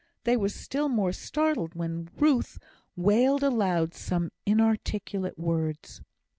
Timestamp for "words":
5.37-6.01